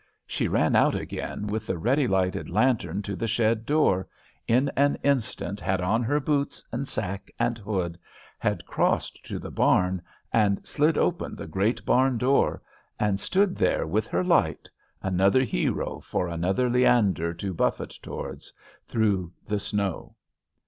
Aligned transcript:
She 0.25 0.47
ran 0.47 0.75
out 0.75 0.95
again 0.95 1.45
with 1.45 1.67
the 1.67 1.77
ready 1.77 2.07
lighted 2.07 2.49
lantern 2.49 3.03
to 3.03 3.15
the 3.15 3.27
shed 3.27 3.67
door, 3.67 4.07
in 4.47 4.69
an 4.75 4.97
instant 5.03 5.59
had 5.59 5.79
on 5.79 6.01
her 6.01 6.19
boots 6.19 6.63
and 6.71 6.87
sack 6.87 7.29
and 7.37 7.59
hood, 7.59 7.99
had 8.39 8.65
crossed 8.65 9.23
to 9.27 9.37
the 9.37 9.51
barn, 9.51 10.01
and 10.33 10.65
slid 10.65 10.97
open 10.97 11.35
the 11.35 11.45
great 11.45 11.85
barn 11.85 12.17
door, 12.17 12.63
and 12.99 13.19
stood 13.19 13.55
there 13.55 13.85
with 13.85 14.07
her 14.07 14.23
light, 14.23 14.67
another 15.03 15.43
Hero 15.43 15.99
for 15.99 16.27
another 16.27 16.67
Leander 16.67 17.31
to 17.35 17.53
buffet 17.53 17.99
towards, 18.01 18.51
through 18.87 19.31
the 19.45 19.59
snow. 19.59 20.15